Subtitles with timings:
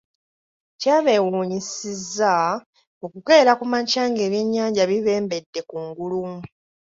[0.79, 2.33] Kyabeewuunyisizza
[3.05, 6.23] okukeera ku makya ng’ebyennyanja bibembedde ku ngulu.